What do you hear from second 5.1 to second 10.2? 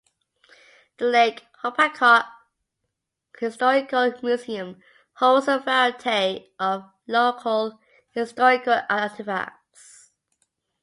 holds a variety of local historical artifacts.